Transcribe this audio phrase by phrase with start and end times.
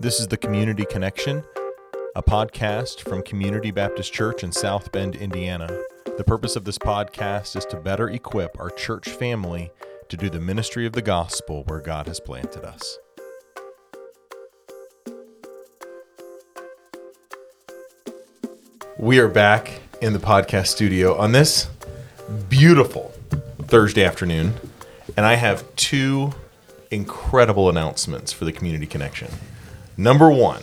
[0.00, 1.44] This is the Community Connection,
[2.16, 5.68] a podcast from Community Baptist Church in South Bend, Indiana.
[6.16, 9.70] The purpose of this podcast is to better equip our church family
[10.08, 12.98] to do the ministry of the gospel where God has planted us.
[18.96, 21.68] We are back in the podcast studio on this
[22.48, 23.12] beautiful
[23.64, 24.54] Thursday afternoon,
[25.18, 26.32] and I have two
[26.90, 29.28] incredible announcements for the Community Connection.
[30.00, 30.62] Number one,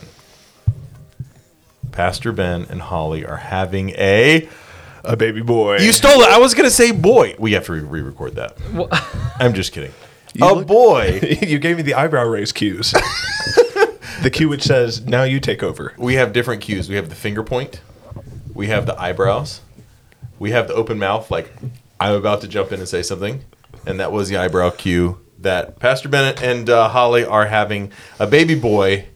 [1.92, 4.48] Pastor Ben and Holly are having a.
[5.04, 5.78] A baby boy.
[5.78, 6.28] You stole it.
[6.28, 7.36] I was going to say boy.
[7.38, 8.58] We have to re record that.
[9.38, 9.92] I'm just kidding.
[10.42, 11.20] a look- boy.
[11.42, 12.90] you gave me the eyebrow raise cues.
[14.22, 15.94] the cue which says, now you take over.
[15.96, 16.88] We have different cues.
[16.88, 17.80] We have the finger point,
[18.54, 19.60] we have the eyebrows,
[20.40, 21.52] we have the open mouth, like
[22.00, 23.44] I'm about to jump in and say something.
[23.86, 28.26] And that was the eyebrow cue that Pastor Bennett and uh, Holly are having a
[28.26, 29.06] baby boy.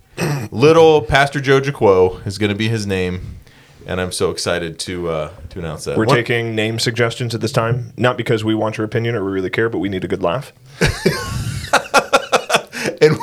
[0.50, 3.38] Little Pastor Joe Jaquo is going to be his name.
[3.86, 5.98] And I'm so excited to uh, to announce that.
[5.98, 9.32] We're taking name suggestions at this time, not because we want your opinion or we
[9.32, 10.52] really care, but we need a good laugh.
[13.00, 13.16] and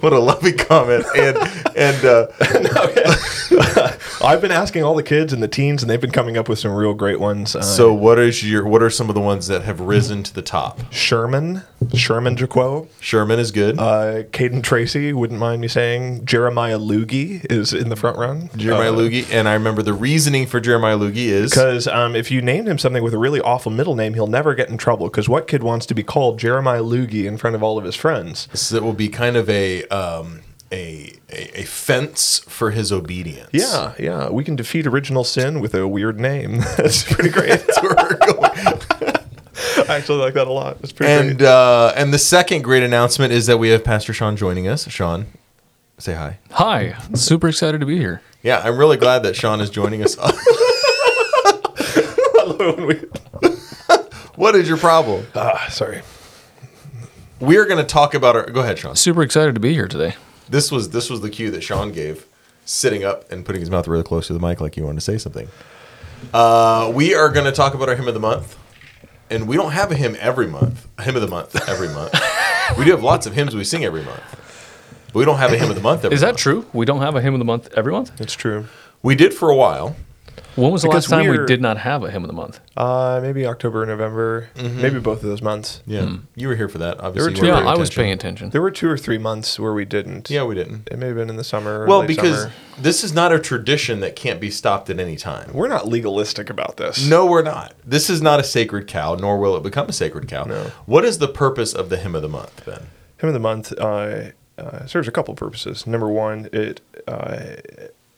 [0.00, 1.04] what a lovely comment.
[1.16, 1.36] And
[1.76, 2.26] and uh,
[4.22, 6.58] I've been asking all the kids and the teens, and they've been coming up with
[6.58, 7.56] some real great ones.
[7.56, 10.34] Uh, so, what is your what are some of the ones that have risen to
[10.34, 10.80] the top?
[10.92, 11.62] Sherman,
[11.94, 13.78] Sherman Jaquo, Sherman is good.
[13.78, 16.24] uh, Caden Tracy, wouldn't mind me saying.
[16.24, 18.50] Jeremiah Loogie is in the front run.
[18.56, 22.42] Jeremiah Loogie, and I remember the reasoning for Jeremiah Loogie is Because um, if you
[22.42, 25.08] named him something with a really awful middle name, he'll never get in trouble.
[25.08, 27.96] Because what kid wants to be called Jeremiah Loogie in front of all of his
[27.96, 28.48] friends?
[28.52, 30.40] so it will be kind of a um,
[30.72, 33.50] a, a a fence for his obedience.
[33.52, 34.28] Yeah, yeah.
[34.30, 36.58] We can defeat original sin with a weird name.
[36.76, 37.48] That's pretty great.
[37.66, 39.16] That's where we're going.
[39.88, 40.78] I actually like that a lot.
[40.82, 41.48] It's pretty And great.
[41.48, 44.88] uh, and the second great announcement is that we have Pastor Sean joining us.
[44.88, 45.26] Sean,
[45.98, 46.38] say hi.
[46.52, 48.22] Hi, super excited to be here.
[48.42, 50.16] Yeah, I'm really glad that Sean is joining us.
[54.36, 55.26] what is your problem?
[55.34, 56.02] Ah, sorry.
[57.40, 58.50] We are going to talk about our.
[58.50, 58.94] Go ahead, Sean.
[58.96, 60.14] Super excited to be here today.
[60.48, 62.26] This was this was the cue that Sean gave,
[62.66, 65.00] sitting up and putting his mouth really close to the mic, like he wanted to
[65.00, 65.48] say something.
[66.34, 68.58] Uh, we are going to talk about our hymn of the month,
[69.30, 70.86] and we don't have a hymn every month.
[70.98, 72.14] A hymn of the month every month.
[72.76, 75.56] we do have lots of hymns we sing every month, but we don't have a
[75.56, 76.10] hymn of the month every.
[76.10, 76.14] Month.
[76.14, 76.38] Is that month.
[76.38, 76.66] true?
[76.74, 78.20] We don't have a hymn of the month every month?
[78.20, 78.66] It's true.
[79.02, 79.96] We did for a while.
[80.60, 82.60] When was the Because last time we did not have a hymn of the month?
[82.76, 85.82] Uh, maybe October, November, maybe both of those months.
[85.86, 87.00] Yeah, you were here for that.
[87.00, 88.50] Obviously, were two- Yeah, paying I was paying attention.
[88.50, 90.30] There were two or three months where we didn't.
[90.30, 90.88] Yeah, we didn't.
[90.90, 91.82] It may have been in the summer.
[91.82, 92.52] or Well, late because summer.
[92.80, 95.50] this is not a tradition that can't be stopped at any time.
[95.52, 97.06] we're not legalistic about this.
[97.08, 97.74] No, we're not.
[97.84, 100.44] This is not a sacred cow, nor will it become a sacred cow.
[100.44, 100.70] No.
[100.86, 102.86] What is the purpose of the hymn of the month, Ben?
[103.18, 105.86] Hymn of the month uh, uh, serves a couple purposes.
[105.86, 107.56] Number one, it uh,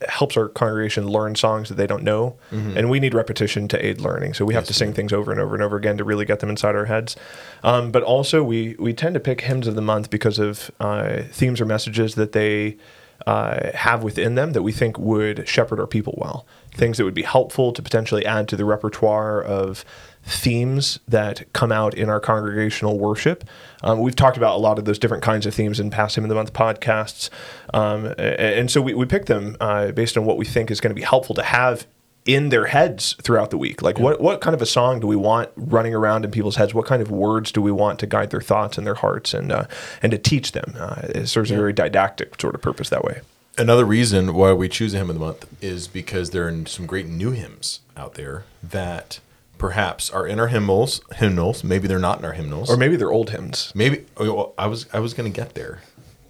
[0.09, 4.01] helps our congregation learn songs that they don't know, and we need repetition to aid
[4.01, 4.35] learning.
[4.35, 6.41] So we have to sing things over and over and over again to really get
[6.41, 7.17] them inside our heads.
[7.63, 11.23] Um, but also, we we tend to pick hymns of the month because of uh,
[11.31, 12.77] themes or messages that they.
[13.25, 16.45] Uh, have within them that we think would shepherd our people well.
[16.75, 19.85] Things that would be helpful to potentially add to the repertoire of
[20.25, 23.45] themes that come out in our congregational worship.
[23.83, 26.25] Um, we've talked about a lot of those different kinds of themes in past Hymn
[26.25, 27.29] of the Month podcasts.
[27.75, 30.91] Um, and so we, we pick them uh, based on what we think is going
[30.91, 31.87] to be helpful to have
[32.25, 33.83] in their heads throughout the week.
[33.83, 36.73] Like, what, what kind of a song do we want running around in people's heads?
[36.73, 39.51] What kind of words do we want to guide their thoughts and their hearts and,
[39.51, 39.65] uh,
[40.03, 40.75] and to teach them?
[40.79, 43.23] Uh, it serves a very didactic sort of purpose that way.
[43.59, 46.87] Another reason why we choose a hymn of the month is because there are some
[46.87, 49.21] great new hymns out there that
[49.63, 51.01] perhaps are in our hymnals.
[51.15, 54.55] Hymnals, maybe they're not in our hymnals, Or maybe they're old hymns, maybe oh, well,
[54.59, 55.81] I was I was going to get there.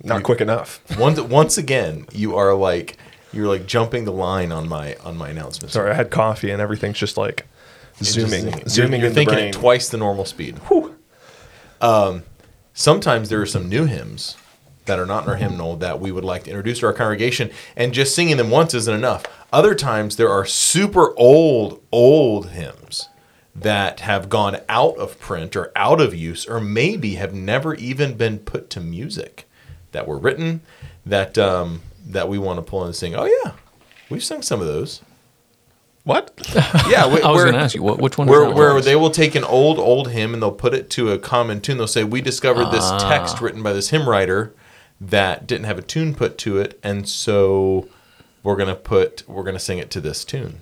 [0.05, 0.81] not quick enough.
[0.99, 2.99] Once once again, you are like
[3.33, 5.73] you're like jumping the line on my on my announcements.
[5.73, 7.47] Sorry, I had coffee and everything's just like
[7.99, 9.01] Just zooming, You're- zooming.
[9.01, 10.61] You're, in the thinking at twice the normal speed.
[11.81, 12.25] Um,
[12.75, 14.37] sometimes there are some new hymns
[14.85, 17.51] that are not in our hymnal that we would like to introduce to our congregation,
[17.77, 19.25] and just singing them once isn't enough.
[19.53, 23.09] Other times there are super old, old hymns
[23.55, 28.15] that have gone out of print or out of use, or maybe have never even
[28.17, 29.47] been put to music
[29.93, 30.61] that were written
[31.05, 33.15] that um, that we want to pull in and sing.
[33.15, 33.53] Oh yeah,
[34.09, 35.03] we've sung some of those.
[36.05, 36.33] What?
[36.89, 38.81] Yeah, we, I was going to ask you, what, which one is where, that where
[38.81, 41.79] they will take an old old hymn and they'll put it to a common tune.
[41.79, 42.99] They'll say, "We discovered this Ah.
[42.99, 44.53] text written by this hymn writer
[45.01, 47.89] that didn't have a tune put to it, and so
[48.43, 50.61] we're gonna put we're gonna sing it to this tune."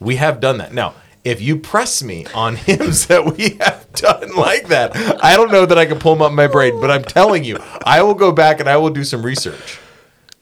[0.00, 0.72] We have done that.
[0.72, 5.52] Now, if you press me on hymns that we have done like that, I don't
[5.52, 8.02] know that I can pull them up in my brain, but I'm telling you, I
[8.02, 9.78] will go back and I will do some research.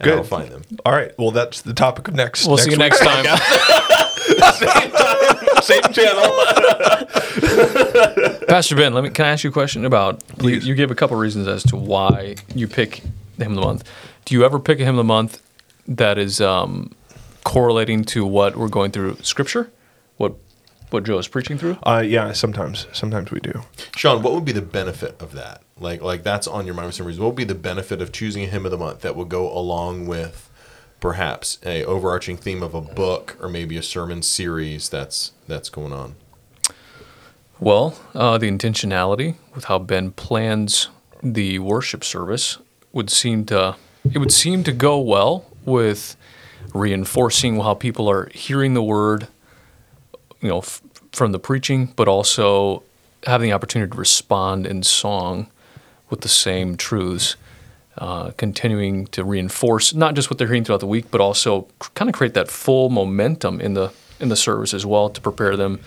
[0.01, 0.19] And Good.
[0.19, 0.63] I'll find them.
[0.87, 1.13] All right.
[1.19, 2.47] Well, that's the topic of next.
[2.47, 2.79] We'll see you week.
[2.79, 3.25] next time.
[5.63, 6.23] Same channel.
[8.49, 10.95] Pastor Ben, let me can I ask you a question about you, you gave a
[10.95, 13.03] couple reasons as to why you pick
[13.37, 13.83] the hymn of the month.
[14.25, 15.43] Do you ever pick a hymn of the month
[15.89, 16.93] that is um,
[17.45, 19.71] correlating to what we're going through scripture?
[20.17, 20.35] What
[20.91, 21.79] what Joe is preaching through?
[21.83, 22.33] Uh, yeah.
[22.33, 22.87] Sometimes.
[22.93, 23.63] Sometimes we do.
[23.95, 25.63] Sean, what would be the benefit of that?
[25.79, 27.23] Like, like that's on your mind for some reason.
[27.23, 29.53] What would be the benefit of choosing a hymn of the month that would go
[29.53, 30.51] along with
[31.01, 35.93] perhaps a overarching theme of a book or maybe a sermon series that's that's going
[35.93, 36.17] on?
[37.61, 40.89] Well, uh, the intentionality with how Ben plans
[41.23, 42.59] the worship service
[42.93, 43.77] would seem to
[44.13, 46.17] it would seem to go well with
[46.75, 49.29] reinforcing how people are hearing the word,
[50.41, 50.83] you know, f-
[51.13, 52.83] from the preaching, but also
[53.27, 55.49] having the opportunity to respond in song
[56.11, 57.37] with the same truths.
[57.97, 62.09] Uh, continuing to reinforce not just what they're hearing throughout the week, but also kind
[62.09, 65.81] of create that full momentum in the in the service as well to prepare them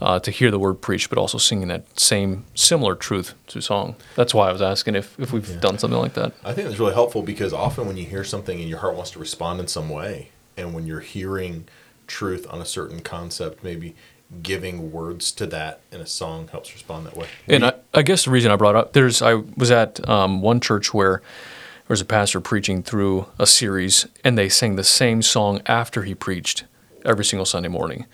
[0.00, 3.96] uh, to hear the word preached, but also singing that same similar truth to song.
[4.16, 6.32] That's why I was asking if, if we've done something like that.
[6.44, 9.10] I think that's really helpful because often when you hear something and your heart wants
[9.12, 11.66] to respond in some way, and when you're hearing
[12.06, 13.94] truth on a certain concept, maybe
[14.42, 17.26] giving words to that in a song helps respond that way.
[17.48, 20.60] And I, I guess the reason I brought up there's I was at um, one
[20.60, 25.22] church where there was a pastor preaching through a series, and they sang the same
[25.22, 26.64] song after he preached
[27.04, 28.06] every single Sunday morning,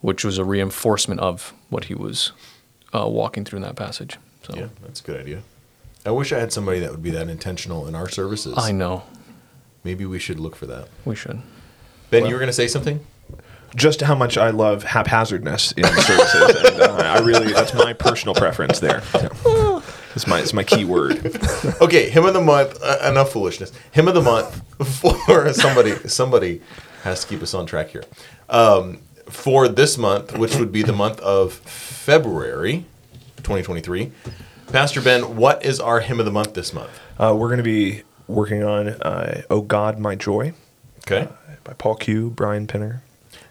[0.00, 2.32] which was a reinforcement of what he was
[2.94, 4.18] uh, walking through in that passage.
[4.44, 5.42] So yeah, that's a good idea.
[6.04, 8.54] I wish I had somebody that would be that intentional in our services.
[8.56, 9.02] I know
[9.86, 10.88] Maybe we should look for that.
[11.04, 11.40] we should.
[12.10, 13.06] Ben, you were going to say something?
[13.76, 18.34] Just how much I love haphazardness in services, and uh, I really that's my personal
[18.34, 19.02] preference there.
[19.12, 19.82] So,
[20.16, 21.36] it's my it's my key word.
[21.80, 22.76] Okay, hymn of the month.
[22.82, 23.70] Uh, enough foolishness.
[23.92, 24.60] Hymn of the month
[25.00, 25.94] for somebody.
[26.08, 26.62] Somebody
[27.04, 28.04] has to keep us on track here.
[28.48, 32.84] Um, for this month, which would be the month of February,
[33.38, 34.12] 2023.
[34.72, 36.90] Pastor Ben, what is our hymn of the month this month?
[37.18, 40.54] Uh, we're going to be working on uh, "Oh God, My Joy"
[41.00, 41.28] Okay,
[41.64, 43.02] by Paul Keew, Brian Pinner.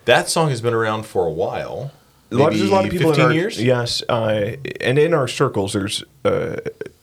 [0.05, 1.91] that song has been around for a while.
[2.31, 3.61] A lot, there's a lot of people 15 in our, years.
[3.63, 6.57] Yes, uh, and in our circles, there's uh,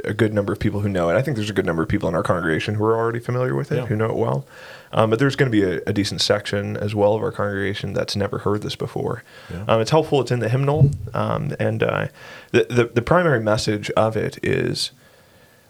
[0.04, 1.14] a good number of people who know it.
[1.14, 3.54] I think there's a good number of people in our congregation who are already familiar
[3.54, 3.86] with it, Yeah.
[3.86, 4.44] who know it well.
[4.92, 7.92] Um, but there's going to be a, a decent section as well of our congregation
[7.94, 9.22] that's never heard this before.
[9.50, 9.64] Yeah.
[9.68, 10.20] Um, it's helpful.
[10.20, 12.08] It's in the hymnal, um, and uh,
[12.50, 14.90] the, the the primary message of it is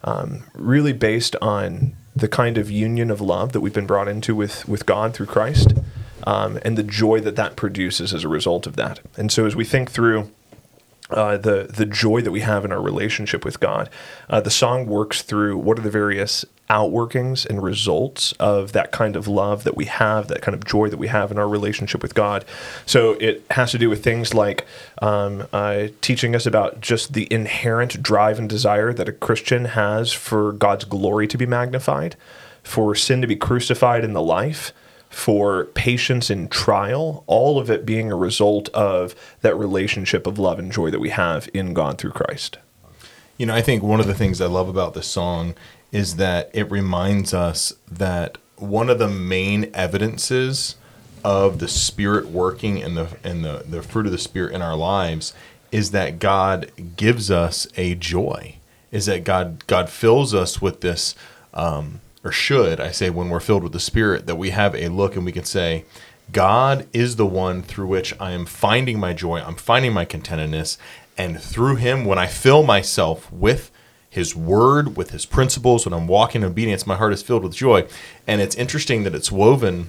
[0.04, 4.34] um, really based on the kind of union of love that we've been brought into
[4.34, 5.72] with with God through Christ,
[6.26, 8.98] um, and the joy that that produces as a result of that.
[9.16, 10.30] And so, as we think through
[11.12, 13.88] uh, the the joy that we have in our relationship with God,
[14.28, 19.14] uh, the song works through what are the various outworkings and results of that kind
[19.14, 22.02] of love that we have, that kind of joy that we have in our relationship
[22.02, 22.44] with God.
[22.86, 24.66] So it has to do with things like
[25.02, 30.12] um, uh, teaching us about just the inherent drive and desire that a Christian has
[30.12, 32.16] for God's glory to be magnified,
[32.62, 34.72] for sin to be crucified in the life
[35.12, 40.58] for patience in trial, all of it being a result of that relationship of love
[40.58, 42.56] and joy that we have in God through Christ.
[43.36, 45.54] You know, I think one of the things I love about this song
[45.92, 50.76] is that it reminds us that one of the main evidences
[51.22, 54.76] of the spirit working and the and the, the fruit of the spirit in our
[54.76, 55.34] lives
[55.70, 58.56] is that God gives us a joy.
[58.90, 61.14] Is that God God fills us with this
[61.52, 64.88] um, or should I say when we're filled with the spirit that we have a
[64.88, 65.84] look and we can say
[66.30, 70.78] God is the one through which I am finding my joy, I'm finding my contentedness,
[71.18, 73.70] and through him when I fill myself with
[74.08, 77.54] his word, with his principles, when I'm walking in obedience, my heart is filled with
[77.54, 77.86] joy.
[78.26, 79.88] And it's interesting that it's woven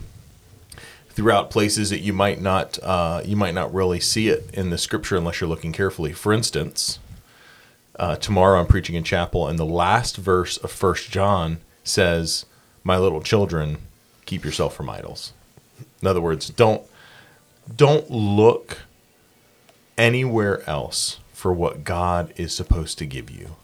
[1.10, 4.78] throughout places that you might not uh, you might not really see it in the
[4.78, 6.13] scripture unless you're looking carefully.
[6.13, 7.00] For instance,
[7.98, 12.46] uh, tomorrow I'm preaching in chapel, and the last verse of First John says,
[12.84, 13.78] "My little children,
[14.25, 15.34] keep yourself from idols."
[16.02, 16.84] In other words, don't
[17.75, 18.80] don't look
[19.98, 23.56] anywhere else for what God is supposed to give you.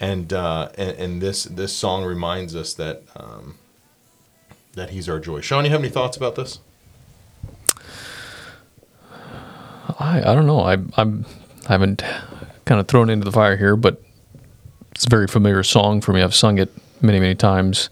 [0.00, 3.56] And uh, and, and this this song reminds us that um,
[4.74, 5.40] that He's our joy.
[5.40, 6.58] Sean, you have any thoughts about this?
[9.98, 10.60] I, I don't know.
[10.60, 11.24] I I'm
[11.68, 12.02] I haven't
[12.64, 14.02] kind of thrown into the fire here, but
[14.92, 16.22] it's a very familiar song for me.
[16.22, 17.90] I've sung it many many times.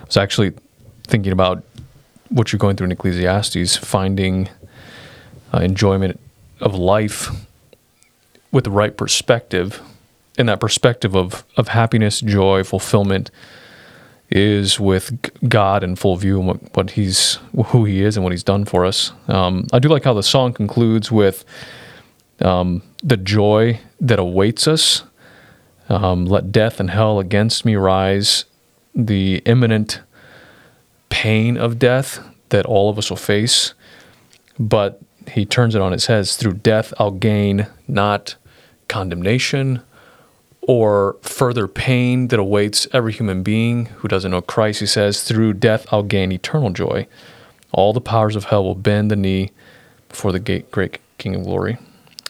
[0.00, 0.52] I was actually
[1.04, 1.62] thinking about
[2.28, 4.48] what you're going through in Ecclesiastes, finding
[5.54, 6.20] uh, enjoyment
[6.60, 7.28] of life
[8.52, 9.80] with the right perspective,
[10.36, 13.30] and that perspective of of happiness, joy, fulfillment
[14.30, 15.10] is with
[15.48, 17.38] God in full view and what, what he's
[17.68, 19.12] who he is and what he's done for us.
[19.26, 21.44] Um, I do like how the song concludes with
[22.40, 25.02] um, the joy that awaits us.
[25.88, 28.44] Um, let death and hell against me rise.
[28.94, 30.00] The imminent
[31.08, 33.74] pain of death that all of us will face,
[34.58, 36.26] but he turns it on its head.
[36.28, 38.36] Through death, I'll gain not
[38.88, 39.82] condemnation
[40.62, 44.80] or further pain that awaits every human being who doesn't know Christ.
[44.80, 47.06] He says, Through death, I'll gain eternal joy.
[47.72, 49.50] All the powers of hell will bend the knee
[50.08, 51.78] before the great, great King of glory.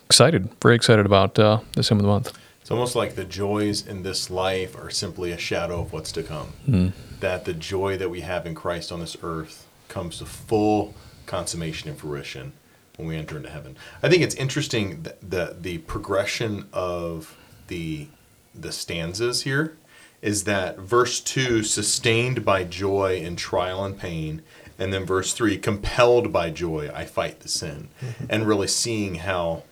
[0.06, 2.32] Excited, very excited about uh, this hymn of the month.
[2.68, 6.22] It's almost like the joys in this life are simply a shadow of what's to
[6.22, 6.48] come.
[6.66, 6.88] Hmm.
[7.20, 10.92] That the joy that we have in Christ on this earth comes to full
[11.24, 12.52] consummation and fruition
[12.96, 13.78] when we enter into heaven.
[14.02, 18.08] I think it's interesting that the the progression of the
[18.54, 19.78] the stanzas here
[20.20, 24.42] is that verse 2 sustained by joy in trial and pain
[24.78, 28.26] and then verse 3 compelled by joy I fight the sin mm-hmm.
[28.28, 29.62] and really seeing how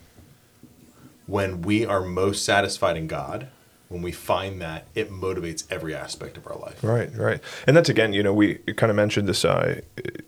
[1.26, 3.49] when we are most satisfied in God,
[3.88, 6.83] when we find that, it motivates every aspect of our life.
[6.83, 9.80] Right, right, and that's again, you know, we kind of mentioned this uh,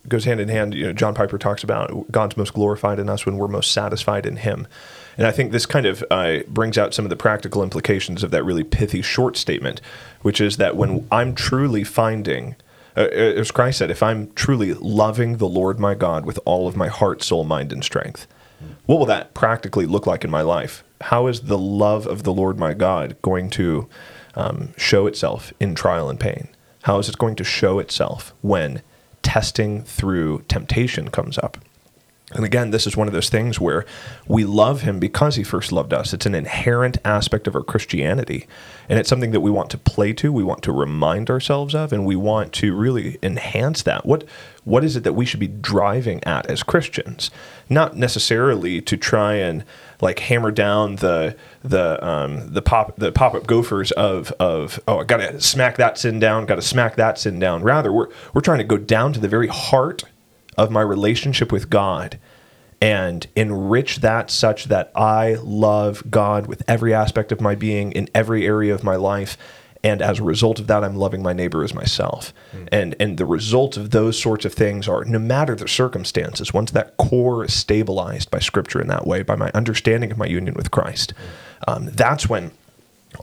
[0.06, 0.74] goes hand in hand.
[0.74, 4.26] You know, John Piper talks about God's most glorified in us when we're most satisfied
[4.26, 4.68] in Him,
[5.16, 8.30] and I think this kind of uh, brings out some of the practical implications of
[8.30, 9.80] that really pithy short statement,
[10.22, 12.56] which is that when I'm truly finding.
[12.96, 16.76] Uh, as Christ said, if I'm truly loving the Lord my God with all of
[16.76, 18.26] my heart, soul, mind, and strength,
[18.86, 20.84] what will that practically look like in my life?
[21.02, 23.88] How is the love of the Lord my God going to
[24.34, 26.48] um, show itself in trial and pain?
[26.82, 28.82] How is it going to show itself when
[29.22, 31.58] testing through temptation comes up?
[32.34, 33.86] And again, this is one of those things where
[34.26, 36.12] we love him because he first loved us.
[36.12, 38.46] It's an inherent aspect of our Christianity.
[38.86, 41.90] And it's something that we want to play to, we want to remind ourselves of,
[41.90, 44.04] and we want to really enhance that.
[44.04, 44.24] What
[44.64, 47.30] what is it that we should be driving at as Christians?
[47.70, 49.64] Not necessarily to try and
[50.02, 54.98] like hammer down the the um, the pop the pop up gophers of of oh
[54.98, 57.62] I gotta smack that sin down, gotta smack that sin down.
[57.62, 60.04] Rather, we're we're trying to go down to the very heart
[60.58, 62.18] of my relationship with God
[62.80, 68.08] and enrich that such that I love God with every aspect of my being in
[68.14, 69.36] every area of my life.
[69.84, 72.34] And as a result of that, I'm loving my neighbor as myself.
[72.72, 76.72] And and the result of those sorts of things are no matter the circumstances, once
[76.72, 80.54] that core is stabilized by scripture in that way, by my understanding of my union
[80.54, 81.14] with Christ,
[81.68, 82.50] um, that's when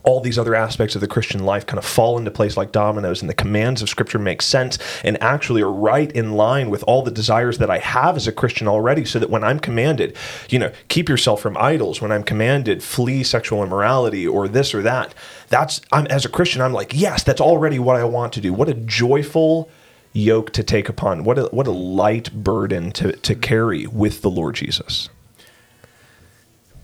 [0.04, 3.22] all these other aspects of the Christian life kind of fall into place like dominoes,
[3.22, 7.04] and the commands of Scripture make sense and actually are right in line with all
[7.04, 9.06] the desires that I have as a Christian already.
[9.06, 10.16] So that when I'm commanded,
[10.50, 14.82] you know, keep yourself from idols, when I'm commanded, flee sexual immorality or this or
[14.82, 15.14] that,
[15.50, 18.54] that's, I'm, as a Christian, I'm like, yes, that's already what I want to do.
[18.54, 19.70] What a joyful
[20.14, 21.24] yoke to take upon.
[21.24, 25.10] What a, what a light burden to, to carry with the Lord Jesus.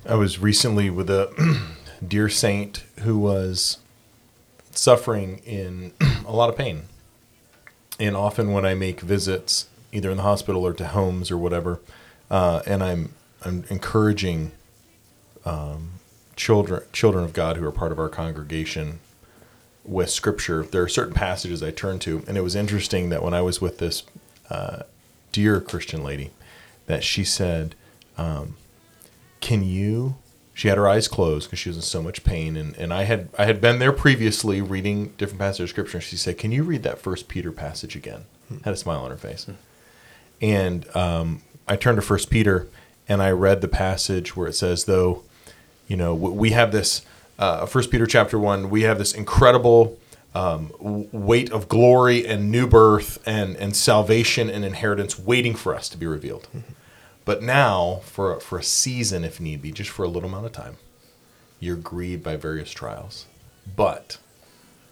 [0.05, 1.31] I was recently with a
[2.05, 3.77] dear saint who was
[4.71, 5.93] suffering in
[6.25, 6.83] a lot of pain.
[7.99, 11.79] And often when I make visits, either in the hospital or to homes or whatever,
[12.29, 14.51] uh, and I'm I'm encouraging
[15.45, 15.93] um,
[16.35, 18.99] children children of God who are part of our congregation
[19.83, 23.33] with Scripture, there are certain passages I turn to, and it was interesting that when
[23.33, 24.03] I was with this
[24.49, 24.83] uh,
[25.31, 26.31] dear Christian lady,
[26.85, 27.75] that she said,
[28.17, 28.57] um,
[29.39, 30.15] "Can you?"
[30.53, 33.03] She had her eyes closed because she was in so much pain, and, and I
[33.03, 35.97] had I had been there previously reading different passages of Scripture.
[35.97, 38.25] And she said, "Can you read that First Peter passage again?"
[38.63, 39.47] Had a smile on her face,
[40.41, 42.67] and um, I turned to First Peter
[43.07, 45.23] and I read the passage where it says, "Though,
[45.87, 47.03] you know, we have this
[47.39, 49.97] uh, First Peter chapter one, we have this incredible."
[50.33, 55.89] Um, weight of glory and new birth and, and salvation and inheritance waiting for us
[55.89, 56.47] to be revealed.
[57.23, 60.51] But now, for for a season, if need be, just for a little amount of
[60.51, 60.77] time,
[61.59, 63.25] you're grieved by various trials.
[63.75, 64.17] But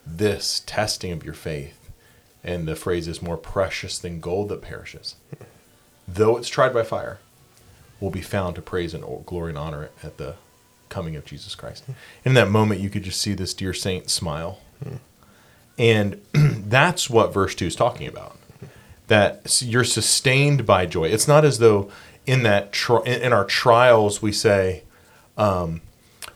[0.05, 1.89] this testing of your faith,
[2.43, 5.15] and the phrase is more precious than gold that perishes,
[6.07, 7.19] though it's tried by fire,
[7.99, 10.35] will be found to praise and glory and honor at the
[10.89, 11.85] coming of Jesus Christ.
[11.85, 11.91] Hmm.
[12.25, 14.59] In that moment, you could just see this dear saint smile.
[15.77, 18.37] And that's what verse 2 is talking about.
[18.59, 18.65] Hmm.
[19.07, 21.05] That you're sustained by joy.
[21.05, 21.91] It's not as though
[22.29, 24.83] in that tri- in our trials we say,
[25.35, 25.81] um,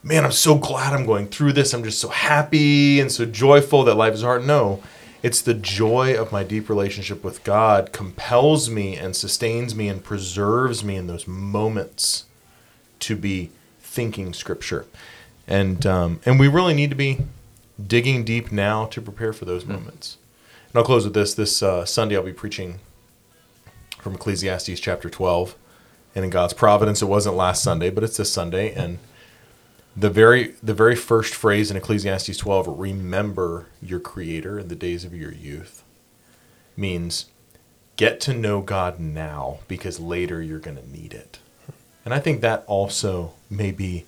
[0.01, 1.71] "Man, I'm so glad I'm going through this.
[1.71, 4.81] I'm just so happy and so joyful that life is hard." No,
[5.21, 10.03] it's the joy of my deep relationship with God compels me and sustains me and
[10.03, 12.25] preserves me in those moments
[13.01, 14.87] to be thinking Scripture,
[15.47, 17.19] and um, and we really need to be
[17.85, 20.17] digging deep now to prepare for those moments.
[20.69, 21.35] And I'll close with this.
[21.35, 22.79] This uh, Sunday, I'll be preaching
[23.99, 25.55] from Ecclesiastes chapter 12.
[26.15, 28.73] And in God's providence, it wasn't last Sunday, but it's this Sunday.
[28.73, 28.99] And
[29.95, 35.05] the very the very first phrase in Ecclesiastes 12, remember your creator in the days
[35.05, 35.83] of your youth,
[36.75, 37.25] means
[37.95, 41.39] get to know God now because later you're going to need it.
[42.05, 44.05] And I think that also may be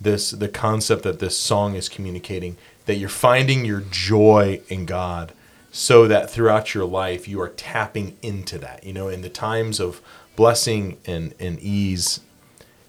[0.00, 5.32] this the concept that this song is communicating that you're finding your joy in God
[5.70, 8.84] so that throughout your life you are tapping into that.
[8.84, 10.00] You know, in the times of
[10.38, 12.20] blessing and, and ease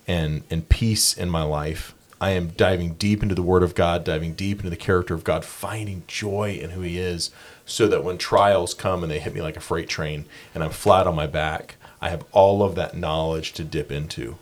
[0.08, 4.04] and, and peace in my life, I am diving deep into the Word of God,
[4.04, 7.32] diving deep into the character of God, finding joy in who He is,
[7.66, 10.70] so that when trials come and they hit me like a freight train and I'm
[10.70, 14.38] flat on my back, I have all of that knowledge to dip into,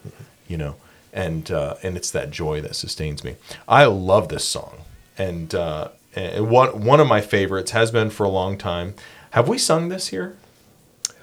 [0.50, 0.76] you know,
[1.14, 3.38] and uh, and it's that joy that sustains me.
[3.70, 4.82] I love this song,
[5.18, 8.96] and uh, and one one of my favorites has been for a long time.
[9.32, 10.36] Have we sung this here?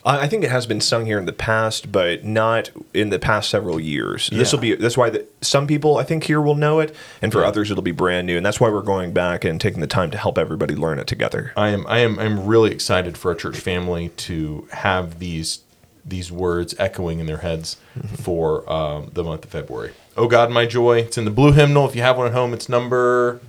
[0.05, 3.19] I I think it has been sung here in the past, but not in the
[3.19, 4.29] past several years.
[4.31, 7.33] This will be that's why the, some people I think here will know it, and
[7.33, 7.49] for Yeah.
[7.49, 10.11] others it'll be brand new, and that's why we're going back and taking the time
[10.11, 11.53] to help everybody learn it together.
[11.57, 15.61] I am I am I'm really excited for our church family to have these
[16.05, 17.79] these words echoing in their heads
[18.21, 19.93] for um, the month of February.
[20.19, 20.99] Oh God, my joy!
[20.99, 21.88] It's in the blue hymnal.
[21.88, 23.41] If you have one at home, it's number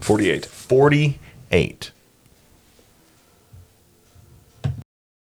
[0.00, 0.44] Forty-eight.
[0.46, 1.90] forty-eight.